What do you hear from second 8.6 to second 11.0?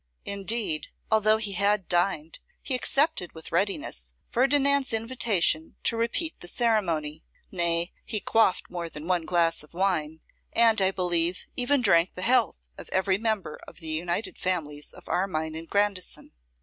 more than one glass of wine; and, I